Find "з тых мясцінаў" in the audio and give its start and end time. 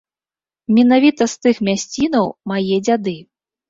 1.35-2.25